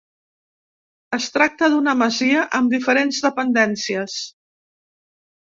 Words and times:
Es 1.17 1.27
tracta 1.35 1.69
d'una 1.73 1.93
masia 2.01 2.47
amb 2.61 2.73
diferents 2.77 3.23
dependències. 3.29 4.21